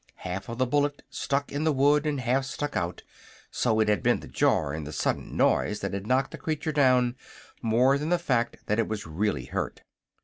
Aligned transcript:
Half 0.15 0.49
of 0.49 0.57
the 0.57 0.65
bullet 0.65 1.03
stuck 1.11 1.51
in 1.51 1.63
the 1.63 1.71
wood 1.71 2.07
and 2.07 2.21
half 2.21 2.45
stuck 2.45 2.75
out, 2.75 3.03
so 3.51 3.79
it 3.79 3.87
had 3.87 4.01
been 4.01 4.19
the 4.19 4.27
jar 4.27 4.73
and 4.73 4.87
the 4.87 4.91
sudden 4.91 5.37
noise 5.37 5.81
that 5.81 5.93
had 5.93 6.07
knocked 6.07 6.31
the 6.31 6.39
creature 6.39 6.71
down, 6.71 7.15
more 7.61 7.99
than 7.99 8.09
the 8.09 8.17
fact 8.17 8.57
that 8.65 8.79
it 8.79 8.87
was 8.87 9.05
really 9.05 9.45
hurt. 9.45 9.83